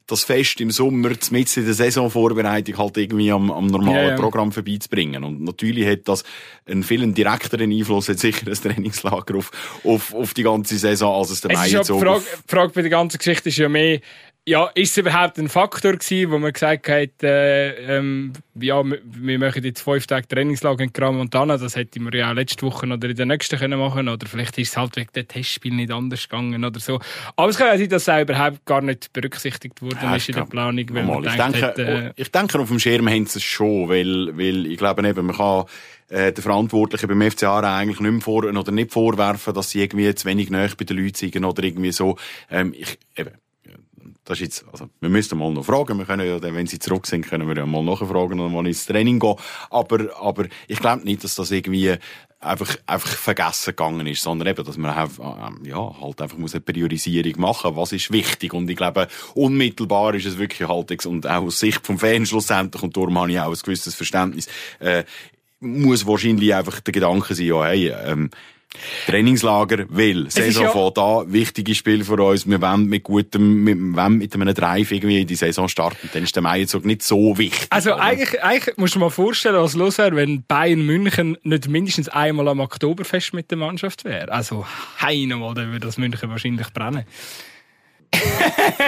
[0.06, 4.16] das Fest im Sommer, mit in der Saisonvorbereitung halt irgendwie am, am normalen ja.
[4.16, 5.24] Programm vorbeizubringen.
[5.24, 6.24] Und natürlich hat das
[6.66, 9.50] einen viel direkteren Einfluss, hat sicher ein Trainingslager auf,
[9.82, 11.94] auf, auf die ganze Saison, als es der Mai jetzt so.
[11.98, 14.00] Die Frage, Frage bei der ganzen Geschichte ist ja mehr,
[14.46, 19.38] ja, ist es überhaupt ein Faktor gewesen, wo man gesagt hat, äh, ähm, ja, wir,
[19.38, 22.86] machen jetzt fünf Tage Trainingslager in Gran Montana, das hätten wir ja auch letzte Woche
[22.86, 25.90] oder in der nächsten können machen oder vielleicht ist es halt wegen dem Testspiel nicht
[25.90, 27.00] anders gegangen oder so.
[27.36, 30.34] Aber es kann ja sein, dass es überhaupt gar nicht berücksichtigt worden ja, ist in
[30.34, 30.86] der Planung.
[30.90, 33.88] Weil man ich, denke, hat, äh, ich denke, auf dem Schirm haben sie es schon,
[33.88, 35.64] weil, weil ich glaube eben, man kann
[36.10, 40.14] äh, den Verantwortlichen beim FCA eigentlich nicht mehr vor oder nicht vorwerfen, dass sie irgendwie
[40.14, 42.18] zu wenig näher bei den Leuten sind oder irgendwie so.
[42.50, 43.30] Ähm, ich, eben,
[44.24, 45.98] das ist jetzt, also, wir müssen mal noch fragen.
[45.98, 48.86] Wir können ja, wenn sie zurück sind, können wir ja mal nachfragen und mal ins
[48.86, 49.36] Training gehen.
[49.70, 51.96] Aber, aber ich glaube nicht, dass das irgendwie
[52.40, 56.60] einfach, einfach vergessen gegangen ist, sondern eben, dass man ähm, ja, halt einfach muss eine
[56.60, 58.54] Priorisierung machen, was ist wichtig.
[58.54, 62.82] Und ich glaube, unmittelbar ist es wirklich halt, und auch aus Sicht vom Fan schlussendlich,
[62.82, 64.48] und darum habe ich auch ein gewisses Verständnis,
[64.80, 65.04] äh,
[65.60, 68.30] muss wahrscheinlich einfach der Gedanke sein, ja, hey, ähm,
[69.06, 73.78] Trainingslager, weil Saison ja fängt an, wichtige Spiel für uns, wir wollen mit gutem, mit,
[73.78, 77.02] wollen mit einem Drive irgendwie in die Saison starten, dann ist der Mai jetzt nicht
[77.02, 77.66] so wichtig.
[77.70, 78.02] Also oder?
[78.02, 82.08] eigentlich, eigentlich musst du dir mal vorstellen, was los wäre, wenn Bayern München nicht mindestens
[82.08, 84.30] einmal am Oktoberfest mit der Mannschaft wäre.
[84.30, 84.66] Also,
[85.00, 87.04] heinomal, dann würde das München wahrscheinlich brennen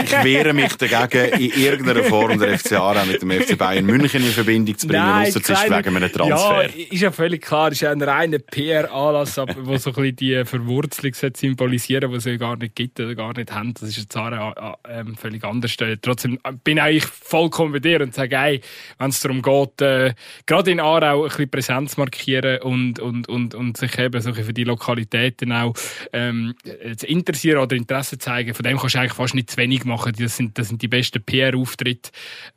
[0.04, 4.22] ich wehre mich dagegen, in irgendeiner Form der FC Aarau mit dem FC Bayern München
[4.22, 6.62] in Verbindung zu bringen, außer es ist wegen einem Transfer.
[6.64, 10.16] Ja, ist ja völlig klar, es ist ja ein reiner PR-Anlass, wo so ein bisschen
[10.16, 13.74] die Verwurzelung symbolisieren die es ja gar nicht gibt oder gar nicht haben.
[13.74, 15.76] Das ist jetzt Aarau ähm, völlig anders.
[16.02, 18.60] Trotzdem bin ich eigentlich vollkommen bei dir und sage, hey,
[18.98, 20.14] wenn es darum geht, äh,
[20.46, 24.52] gerade in Aarau ein bisschen Präsenz markieren und, und, und, und sich eben so für
[24.52, 25.74] die Lokalitäten auch
[26.12, 26.54] ähm,
[26.96, 30.12] zu interessieren oder Interesse zeigen, von dem kannst du eigentlich fast nicht zu wenig machen.
[30.18, 32.10] Das sind, das sind die besten PR-Auftritte.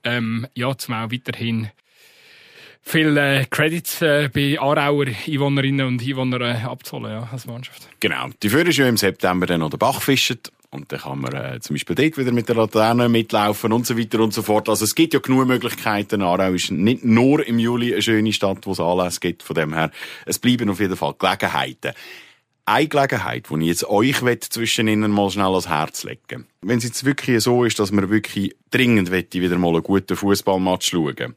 [0.03, 1.69] Ähm, ja, zum auch weiterhin
[2.81, 7.87] viele äh, Credits äh, bei Aarauer Einwohnerinnen und Einwohnern äh, abzuholen ja, als Mannschaft.
[7.99, 8.29] Genau.
[8.41, 10.39] Die Führer ist ja im September dann noch der Bach fischen.
[10.71, 13.97] Und dann kann man äh, zum Beispiel dort wieder mit der Laterne mitlaufen und so
[13.97, 14.69] weiter und so fort.
[14.69, 16.21] Also es gibt ja genug Möglichkeiten.
[16.21, 19.41] Aarau ist nicht nur im Juli eine schöne Stadt, wo es Anlässe gibt.
[19.41, 19.89] Von dem her,
[20.27, 21.93] es bleiben auf jeden Fall Gelegenheiten
[22.69, 26.83] eine Gelegenheit, die ich jetzt euch zwischen ihnen mal schnell ans Herz legen Wenn es
[26.83, 31.35] jetzt wirklich so ist, dass man wirklich dringend wieder mal einen guten Fußballmatch schauen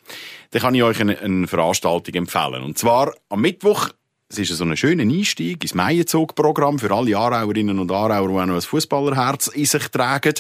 [0.51, 2.63] dann kann ich euch eine, eine Veranstaltung empfehlen.
[2.63, 3.91] Und zwar am Mittwoch
[4.29, 8.47] es ist so ein schöner Einstieg ins Meijenzug-Programm für alle Aarauerinnen und Aarauer, die auch
[8.47, 10.35] noch ein Fußballerherz in sich tragen.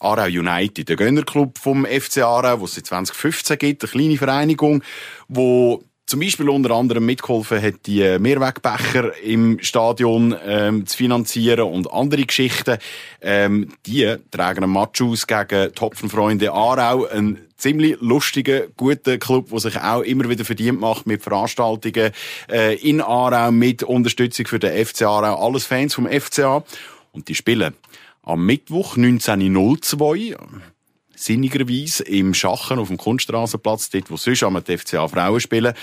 [0.00, 4.82] Aarau United, der Gönnerclub vom FC Aarau, wo es seit 2015 gibt, eine kleine Vereinigung,
[5.28, 11.92] wo zum Beispiel unter anderem mitgeholfen hat, die Mehrwegbecher im Stadion ähm, zu finanzieren und
[11.92, 12.78] andere Geschichten.
[13.20, 19.58] Ähm, die tragen einen Match aus gegen Topfenfreunde Aarau, ein ziemlich lustiger, guter Club, der
[19.58, 22.12] sich auch immer wieder verdient macht mit Veranstaltungen
[22.50, 25.44] äh, in Aarau, mit Unterstützung für den FC Aarau.
[25.44, 26.64] Alles Fans vom FCA.
[27.12, 27.74] Und die spielen
[28.22, 30.36] am Mittwoch 19.02
[31.16, 35.74] sinnigerweise im Schachen auf dem Kunststraßenplatz, dort, wo sonst am FCA Frauen spielen,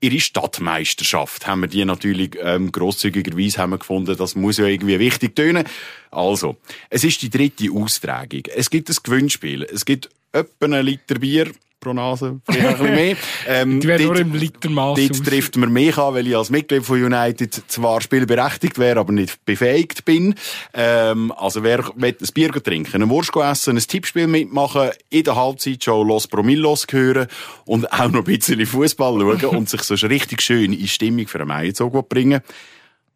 [0.00, 4.98] ihre Stadtmeisterschaft haben wir die natürlich ähm, grosszügigerweise haben wir gefunden, das muss ja irgendwie
[4.98, 5.64] wichtig tönen.
[6.10, 6.56] Also,
[6.90, 8.42] es ist die dritte Austragung.
[8.54, 9.64] Es gibt ein Gewinnspiel.
[9.64, 13.16] Es gibt etwa einen Liter Bier pro Nase, vielleicht ein bisschen mehr.
[13.48, 16.84] Ähm, die werden nur im Litermaß Dort trifft man mich an, weil ich als Mitglied
[16.84, 20.34] von United zwar spielberechtigt wäre, aber nicht befähigt bin.
[20.74, 25.36] Ähm, also wer will ein Bier trinken, eine Wurst essen, ein Tippspiel mitmachen, in der
[25.36, 27.28] Halbzeit schon Los Promillos hören
[27.66, 31.38] und auch noch ein bisschen Fußball schauen und sich so richtig schön in Stimmung für
[31.38, 32.40] einen Meierzug bringen.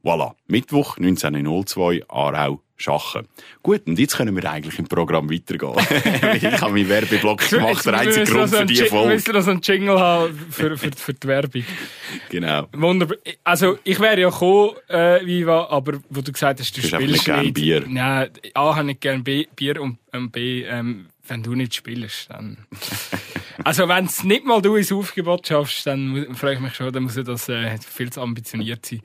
[0.05, 3.29] Voilà, Mittwoch 19.02 Aarau Schachen.
[3.63, 5.75] Gut, und jetzt können wir eigentlich im Programm weitergehen.
[6.35, 9.09] ich habe meinen Werbeblock gemacht, der einzige Grund für die Folge.
[9.09, 11.65] Wir müssen noch so einen Jingle haben für, für, für die Werbung.
[12.31, 12.69] Genau.
[12.73, 13.19] Wunderbar.
[13.45, 17.29] Also, ich wäre ja gekommen, äh, Viva, aber wo du gesagt hast, du, du spielst
[17.29, 17.55] nicht.
[17.55, 17.85] Bier.
[17.87, 22.59] Nein, A, habe ich gerne Bier und ähm, B, ähm, wenn du nicht spielst, dann...
[23.63, 27.03] Also wenn es nicht mal du ins Aufgebot schaffst, dann frage ich mich schon, dann
[27.03, 29.03] muss das äh, viel zu ambitioniert sein.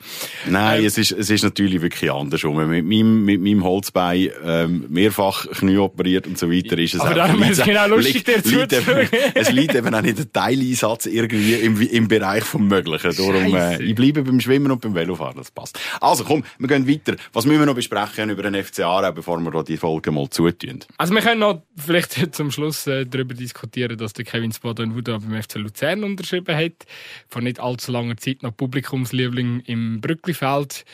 [0.48, 2.56] Nein, ähm, es, ist, es ist natürlich wirklich andersrum.
[2.70, 7.14] Mit meinem, mit meinem Holzbein ähm, mehrfach Knie operiert und so weiter ist es Aber
[7.14, 9.10] darum ist es genau lustig, dir zuzuhören.
[9.34, 13.14] Es liegt eben auch nicht der Teileinsatz irgendwie im, im Bereich vom Möglichen.
[13.16, 15.78] Darum, äh, ich bleibe beim Schwimmen und beim Velofahren, das passt.
[16.00, 17.18] Also komm, wir gehen weiter.
[17.34, 20.80] Was müssen wir noch besprechen über den FCA, bevor wir da die Folge mal zutun?
[20.98, 25.42] Also wir können noch vielleicht zum Schluss äh, darüber diskutieren, dass der Kevin Spadan-Wuda beim
[25.42, 26.86] FC Luzern unterschrieben hat.
[27.28, 30.86] Vor nicht allzu langer Zeit noch Publikumsliebling im Brücklifeld.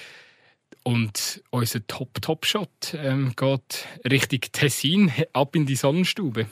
[0.84, 6.48] Und unser Top-Top-Shot ähm, geht Richtung Tessin, ab in die Sonnenstube.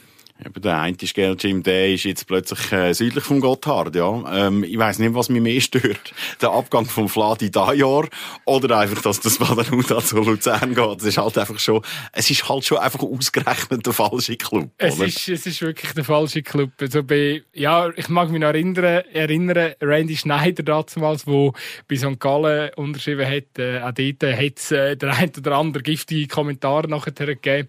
[0.45, 4.47] Eben der eine Jim, der ist jetzt plötzlich äh, südlich vom Gotthard, ja.
[4.47, 6.13] Ähm, ich weiss nicht, was mich mehr stört.
[6.41, 8.07] Der Abgang vom Fladi da Jahr
[8.45, 10.99] oder einfach, dass das Badanuda zu Luzern geht.
[10.99, 11.81] Es ist halt einfach schon,
[12.13, 14.69] es ist halt schon einfach ausgerechnet der falsche Club.
[14.77, 16.71] Es ist, es ist wirklich der falsche Club.
[16.79, 21.53] Also bei, ja, ich mag mich noch erinnern, erinnern, Randy Schneider damals, wo
[21.89, 22.17] bei St.
[22.17, 26.87] Gallen unterschrieben hat, äh, auch dort hat es äh, der ein oder andere giftige Kommentar
[26.87, 27.67] nachher gegeben.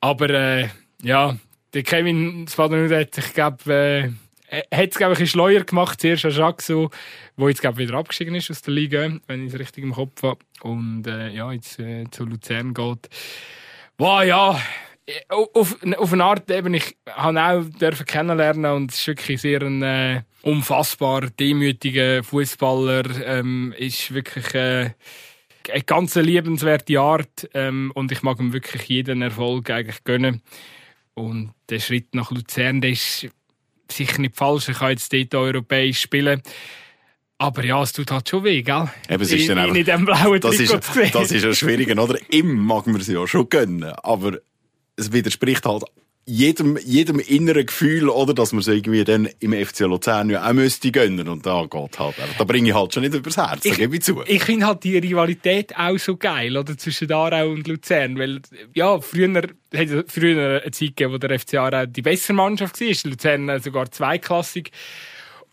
[0.00, 0.68] Aber, äh,
[1.02, 1.36] ja,
[1.74, 4.14] der Kevin Spadenude hat sich, glaube
[4.50, 6.90] äh, hat es, glaube ich, ein Schleuer gemacht, zuerst an Jaxo,
[7.36, 10.22] wo jetzt, glaube wieder abgestiegen ist aus der Liga, wenn ich es richtig im Kopf
[10.22, 10.38] habe.
[10.62, 13.08] Und, äh, ja, jetzt äh, zu Luzern geht.
[13.98, 14.60] Wow, ja,
[15.28, 19.62] auf, auf eine Art eben, ich habe auch dürfen kennenlernen und es ist wirklich sehr
[19.62, 24.90] ein äh, unfassbar demütiger Fußballer, ähm, ist wirklich äh,
[25.72, 30.42] eine ganz liebenswerte Art ähm, und ich mag ihm wirklich jeden Erfolg eigentlich gönnen.
[31.18, 33.28] Und der Schritt nach Luzern, der ist
[33.90, 34.68] sicher nicht falsch.
[34.68, 36.42] Ich kann jetzt dort europäisch spielen.
[37.38, 38.88] Aber ja, es tut halt schon weh, gell?
[39.08, 40.72] Eben, es ist in, in dem blauen das ist,
[41.12, 42.18] das ist ja schwierig, oder?
[42.30, 43.92] Im mag man sie ja schon gönnen.
[44.02, 44.38] Aber
[44.96, 45.84] es widerspricht halt
[46.28, 50.52] jedem, jedem inneren Gefühl, oder, dass man es irgendwie dann im FC Luzern ja auch
[50.52, 51.26] müsste gönnen.
[51.26, 54.02] Und da geht halt, da bringe ich halt schon nicht übers Herz, da gebe ich
[54.02, 54.22] zu.
[54.26, 58.42] Ich finde halt die Rivalität auch so geil, oder, zwischen Aarau und Luzern, weil,
[58.74, 59.42] ja, früher,
[59.74, 63.90] hat früher eine Zeit gegeben, wo der FC Aarau die bessere Mannschaft war, Luzern sogar
[63.90, 64.70] zweiklassig.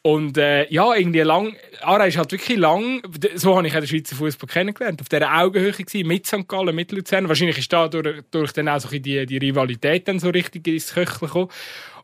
[0.06, 1.56] Und äh, ja, irgendwie lang.
[1.82, 3.02] Aarau ist halt wirklich lang.
[3.34, 5.02] So habe ich auch den Schweizer Fußball kennengelernt.
[5.02, 6.48] Auf dieser Augenhöhe gewesen, mit St.
[6.48, 7.28] Gallen, mit Luzern.
[7.28, 10.94] Wahrscheinlich ist da durch, durch dann auch so die, die Rivalität dann so richtig ins
[10.94, 11.50] Köcheln gekommen.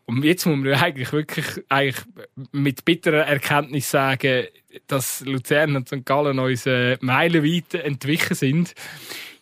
[0.06, 2.04] Und jetzt muss man eigentlich wirklich eigentlich
[2.50, 4.48] mit bitterer Erkenntnis sagen,
[4.88, 6.04] dass Luzern und St.
[6.04, 8.74] Gallen uns äh, meilenweit entwichen sind.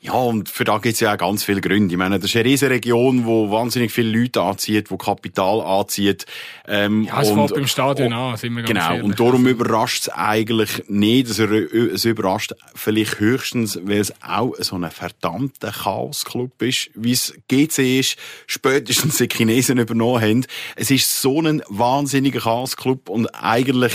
[0.03, 1.93] Ja, und für da gibt's ja auch ganz viele Gründe.
[1.93, 6.25] Ich meine, das ist eine riesige Region, wo wahnsinnig viele Leute anzieht, wo Kapital anzieht.
[6.67, 9.03] Ähm, ja, es und, fällt beim Stadion an, sind wir ganz Genau, ehrlich.
[9.05, 11.29] und darum überrascht es eigentlich nicht.
[11.29, 17.35] Es, es überrascht vielleicht höchstens, weil es auch so ein verdammter Chaos-Club ist, wie es
[17.49, 20.47] GC ist, spätestens die Chinesen übernommen haben.
[20.77, 23.93] Es ist so ein wahnsinniger Chaos-Club und eigentlich,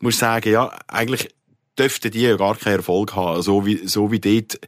[0.00, 1.28] muss ich sagen, ja, eigentlich
[1.78, 4.58] dürften die ja gar keinen Erfolg haben, so wie, so wie dort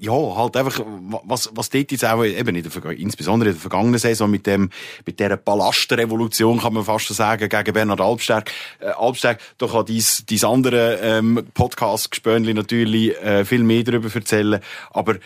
[0.00, 0.80] ja, halt einfach,
[1.24, 4.70] was, was dort jetzt auch eben in der, insbesondere in der vergangenen Saison mit dem,
[5.04, 10.24] mit dieser Palastrevolution, kann man fast sagen, gegen Bernhard Albstärk, äh, Albstärk, da kann dies,
[10.26, 15.16] dies andere, ähm, Podcast-Gespönli natürlich, äh, viel mehr darüber erzählen, aber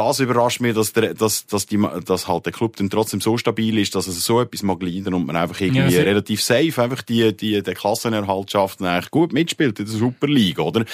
[0.00, 3.36] das überrascht mich, dass, der, dass, dass, die, dass halt der Club dann trotzdem so
[3.36, 6.82] stabil ist, dass es so etwas mag leiden und man einfach irgendwie ja, relativ safe
[6.82, 10.84] einfach die, die, die Klassenerhalt schafft und eigentlich gut mitspielt in der Super League, oder?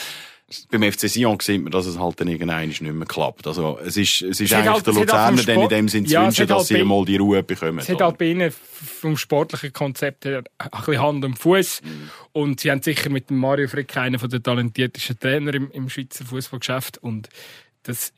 [0.71, 3.49] beim FC Sion sieht man, dass es halt dann irgendwann nicht mehr klappt.
[3.49, 6.12] Also, es ist, es ist es eigentlich halt, der Luzerner, der in dem Sinn zu
[6.12, 7.81] ja, wünschen, dass halt sie mal die Ruhe bekommen.
[7.81, 11.83] Es hat halt bei ihnen vom sportlichen Konzept her ein bisschen Hand und Fuß.
[11.83, 12.11] Mhm.
[12.33, 16.25] Und sie haben sicher mit dem Mario Frick einen der talentiertesten Trainer im, im Schweizer
[16.25, 16.99] Fußballgeschäft.
[16.99, 17.29] Und
[17.83, 18.12] das,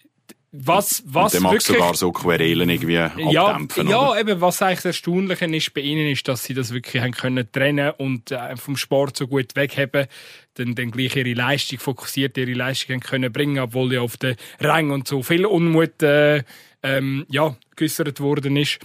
[0.50, 3.88] was, was und der mag sogar so Querelen irgendwie ja, abdämpfen.
[3.88, 4.20] Ja, oder?
[4.20, 7.50] eben, was eigentlich das Erstaunliche ist bei ihnen, ist, dass sie das wirklich haben können
[7.52, 10.06] trennen und äh, vom Sport so gut wegheben,
[10.54, 14.36] dann, dann gleich ihre Leistung fokussiert, ihre Leistung haben können bringen, obwohl ja auf den
[14.58, 16.42] Rang und so viel Unmut, äh,
[16.82, 18.78] ähm, ja, geäussert worden ist.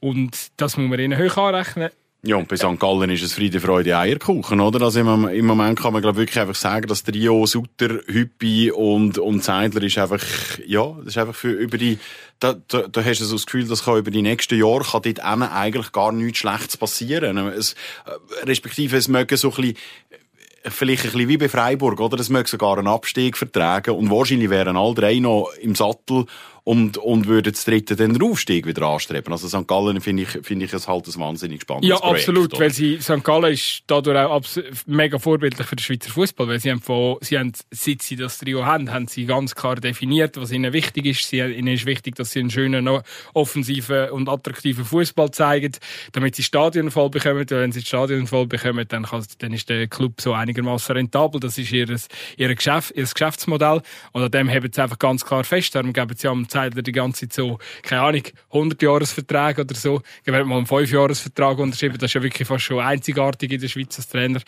[0.00, 1.90] Und das muss man ihnen hoch anrechnen.
[2.26, 2.80] Ja, und bei St.
[2.80, 4.82] Gallen ist es Friede, Freude, Eierkuchen, oder?
[4.82, 9.18] Also im, im Moment kann man, glaube wirklich einfach sagen, dass Trio, Sutter, Hüppi und,
[9.18, 10.20] und Zeidler ist einfach,
[10.66, 12.00] ja, das ist einfach für über die,
[12.40, 15.02] da, da, da hast du so das Gefühl, dass kann über die nächsten Jahre kann
[15.02, 17.38] dort eigentlich gar nichts Schlechtes passieren.
[17.38, 17.74] Es,
[18.06, 19.76] äh, respektive, es mögen so ein bisschen,
[20.64, 22.18] vielleicht ein bisschen wie bei Freiburg, oder?
[22.18, 26.26] Es möge sogar einen Abstieg vertragen und wahrscheinlich wären alle drei noch im Sattel
[26.66, 29.32] und, und würden das dritte den Aufstieg wieder anstreben.
[29.32, 29.68] Also St.
[29.68, 32.64] Gallen finde ich, finde ich es halt ein wahnsinnig spannendes Ja, Projekt, absolut, oder?
[32.64, 33.22] weil sie, St.
[33.22, 34.42] Gallen ist dadurch auch
[34.86, 38.38] mega vorbildlich für den Schweizer Fußball, weil sie haben von, sie haben, seit sie das
[38.38, 41.28] Trio haben, haben sie ganz klar definiert, was ihnen wichtig ist.
[41.28, 42.88] Sie, ihnen ist wichtig, dass sie einen schönen,
[43.32, 45.70] offensiven und attraktiven Fußball zeigen,
[46.14, 47.46] damit sie Stadion voll bekommen.
[47.48, 50.96] Weil wenn sie das Stadion voll bekommen, dann, kann, dann ist der Club so einigermaßen
[50.96, 51.38] rentabel.
[51.38, 51.86] Das ist ihr,
[52.36, 53.82] ihr, Geschäft, ihr Geschäftsmodell.
[54.10, 55.72] Und an dem haben sie einfach ganz klar fest.
[55.76, 60.02] Darum geben sie am Zeitler die ganze Zeit so, keine Ahnung, 100 Jahresverträge oder so.
[60.24, 61.98] Geben mal einen 5 Jahresvertrag unterschrieben.
[61.98, 64.40] Das ist ja wirklich fast schon einzigartig in der Schweiz als Trainer.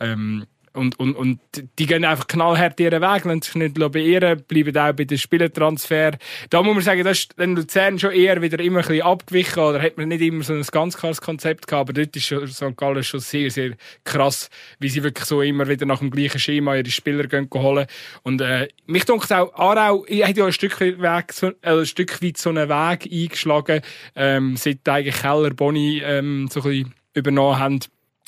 [0.00, 1.40] Ähm, und, und, und
[1.78, 6.12] die gehen einfach knallhart ihren Weg, lassen sich nicht beirren, bleiben auch bei den Spielertransfer.
[6.50, 9.62] Da muss man sagen, das ist in Luzern schon eher wieder immer ein bisschen abgewichen,
[9.62, 12.76] oder hat man nicht immer so ein ganz klares Konzept gehabt, aber dort ist St.
[12.76, 13.72] Gallen schon sehr, sehr
[14.04, 17.86] krass, wie sie wirklich so immer wieder nach dem gleichen Schema ihre Spieler gehen holen.
[18.22, 22.22] Und, äh, mich denkt auch, Aarau hat ja ein Stück weit, so, äh, ein Stück
[22.22, 23.82] weit so einen Weg eingeschlagen,
[24.16, 27.80] ähm, seit eigentlich Keller, Boni, ähm, so ein bisschen übernommen haben.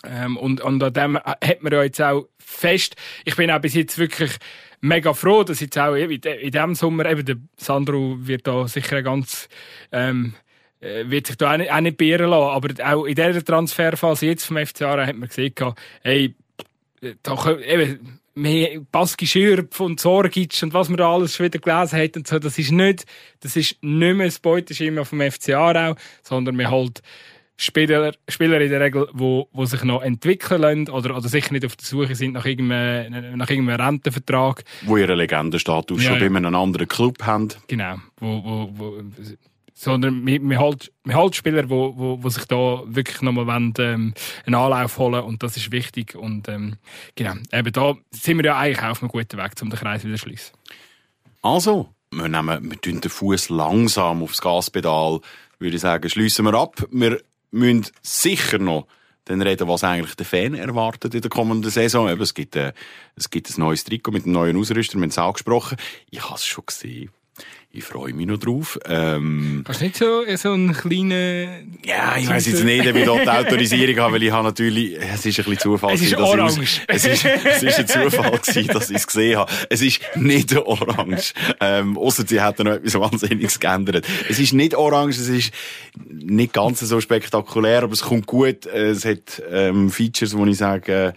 [0.04, 2.96] Ähm, und, und an dem hat man ja jetzt auch fest.
[3.24, 4.36] Ich bin auch bis jetzt wirklich
[4.80, 9.48] mega froh, dass jetzt auch in diesem Sommer, eben der Sandro wird da sicher ganz,
[9.92, 10.34] ähm,
[10.80, 12.54] äh, wird sich da auch nicht, auch nicht beirren lassen.
[12.54, 15.54] Aber auch in dieser Transferphase jetzt vom FC Aarau hat man gesehen,
[16.02, 16.34] hey,
[17.22, 21.58] da können, eben, mehr Baski Schürpf und Sorgic und was man da alles schon wieder
[21.58, 23.06] gelesen hat und so, das ist nicht,
[23.40, 27.00] das ist nicht mehr das Beuteschema vom FC Aarau, sondern man halt
[27.56, 31.64] Spieler, Spieler in der Regel, wo, wo sich noch entwickeln lassen oder, oder sicher nicht
[31.64, 34.64] auf der Suche sind nach irgendeinem, nach irgendeinem Rentenvertrag.
[34.82, 36.28] Wo ihren Legendenstatus Ja, schon ja.
[36.28, 37.48] bei einem anderen Club haben.
[37.68, 37.96] Genau.
[38.18, 39.02] Wo, wo, wo,
[39.74, 43.74] sondern wir, wir, halt, wir halt Spieler, wo, wo, wo sich da wirklich nochmal wollen,
[43.78, 44.14] ähm,
[44.46, 46.16] einen Anlauf holen und das ist wichtig.
[46.16, 46.76] Und ähm,
[47.16, 50.04] genau, eben da sind wir ja eigentlich auch auf einem guten Weg, um den Kreis
[50.04, 50.56] wieder zu schließen.
[51.42, 55.20] Also, wir nehmen, wir tun den Fuß langsam aufs Gaspedal,
[55.58, 56.86] würde ich sagen, schliessen wir ab.
[56.90, 57.20] Wir
[57.54, 58.86] müssen sicher noch
[59.26, 62.10] dann reden, was eigentlich der Fan erwartet in der kommenden Saison.
[62.10, 62.72] Eben, es gibt, äh,
[63.16, 65.78] es gibt ein neues Trikot mit einem neuen Ausrüster, wir haben es angesprochen.
[66.10, 67.10] Ich habe es schon gesehen.
[67.76, 68.78] Ich freue mich noch drauf.
[68.86, 71.76] Ähm, Kannst du nicht so, so einen kleinen...
[71.84, 74.96] ja, ich weiss jetzt nicht, ob ich dort die Autorisierung habe, weil ich habe natürlich,
[74.96, 75.94] es ist ein bisschen Zufall.
[75.94, 76.82] Es ist orange.
[76.86, 79.50] Es ist, es ist ein Zufall gewesen, dass ich es gesehen habe.
[79.70, 81.32] Es ist nicht orange.
[81.60, 84.06] Ähm, ausser sie hätten noch etwas Wahnsinniges geändert.
[84.28, 85.52] Es ist nicht orange, es ist
[86.08, 88.66] nicht ganz so spektakulär, aber es kommt gut.
[88.66, 91.12] Äh, Es hat, ähm, Features, wo ich sage, äh,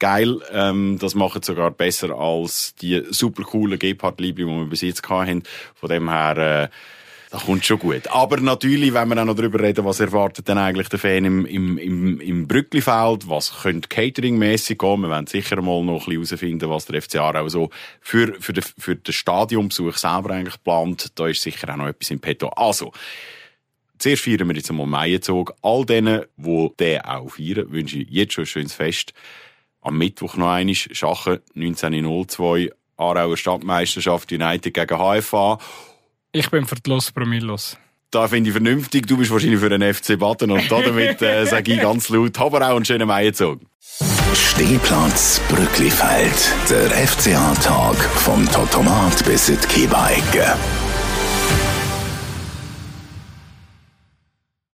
[0.00, 4.80] geil, ähm, das macht es sogar besser als die super coolen Gepard-Libri, die wir bis
[4.80, 5.44] jetzt hatten.
[5.76, 6.68] Von dem her, äh,
[7.30, 8.08] das kommt schon gut.
[8.08, 11.46] Aber natürlich, wenn wir auch noch darüber reden, was erwartet denn eigentlich der Fan im,
[11.46, 16.26] im, im, im Brücklifeld, was könnte cateringmäßig gehen, wir werden sicher mal noch ein bisschen
[16.26, 21.12] herausfinden, was der FC Aarau so für, für, den, für den Stadionbesuch selber eigentlich plant.
[21.14, 22.48] Da ist sicher auch noch etwas im Petto.
[22.48, 22.90] Also,
[23.98, 25.54] zuerst feiern wir jetzt einmal Meierzog.
[25.62, 29.14] All denen, die den auch feiern, wünsche ich jetzt schon ein schönes Fest.
[29.82, 35.58] Am Mittwoch noch einmal Schachen 1902 Aarauer Stadtmeisterschaft United gegen HFA.
[36.32, 37.78] Ich bin für die Los Promillos.
[38.10, 39.06] Da finde ich vernünftig.
[39.06, 42.68] Du bist wahrscheinlich für den FC Baden und damit äh, sage ich ganz laut, aber
[42.68, 43.60] auch einen schönen Meierzug.
[44.34, 46.52] Stehplatz Brücklifeld.
[46.68, 50.56] Der FCA-Tag vom Totomat bis in die Kiebeigge.